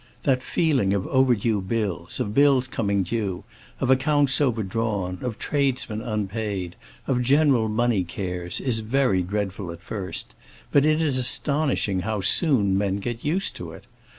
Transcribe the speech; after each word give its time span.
That 0.23 0.41
feeling 0.41 0.93
of 0.95 1.05
over 1.05 1.35
due 1.35 1.61
bills, 1.61 2.19
of 2.19 2.33
bills 2.33 2.65
coming 2.65 3.03
due, 3.03 3.43
of 3.79 3.91
accounts 3.91 4.41
overdrawn, 4.41 5.19
of 5.21 5.37
tradesmen 5.37 6.01
unpaid, 6.01 6.75
of 7.05 7.21
general 7.21 7.69
money 7.69 8.03
cares, 8.03 8.59
is 8.59 8.79
very 8.79 9.21
dreadful 9.21 9.69
at 9.71 9.79
first; 9.83 10.33
but 10.71 10.85
it 10.87 11.01
is 11.01 11.17
astonishing 11.17 11.99
how 11.99 12.19
soon 12.21 12.75
men 12.75 12.95
get 12.97 13.23
used 13.23 13.55
to 13.57 13.73
it. 13.73 13.83